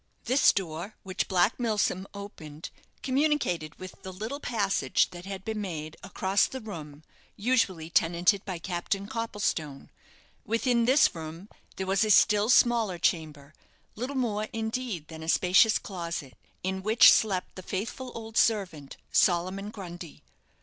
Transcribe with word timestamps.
This 0.25 0.51
door, 0.51 0.95
which 1.03 1.27
Black 1.27 1.59
Milsom 1.59 2.07
opened, 2.15 2.71
communicated 3.03 3.77
with 3.77 4.01
the 4.01 4.11
little 4.11 4.39
passage 4.39 5.11
that 5.11 5.27
had 5.27 5.45
been 5.45 5.61
made 5.61 5.95
across 6.01 6.47
the 6.47 6.59
room 6.59 7.03
usually 7.35 7.91
tenanted 7.91 8.43
by 8.43 8.57
Captain 8.57 9.05
Copplestone. 9.05 9.91
Within 10.43 10.85
this 10.85 11.13
room 11.13 11.49
there 11.75 11.85
was 11.85 12.03
a 12.03 12.09
still 12.09 12.49
smaller 12.49 12.97
chamber 12.97 13.53
little 13.93 14.15
more, 14.15 14.47
indeed, 14.51 15.07
than 15.07 15.21
a 15.21 15.29
spacious 15.29 15.77
closet 15.77 16.33
in 16.63 16.81
which 16.81 17.11
slept 17.11 17.53
the 17.55 17.61
faithful 17.61 18.11
old 18.15 18.37
servant, 18.37 18.97
Solomon 19.11 19.69
Grundy. 19.69 20.23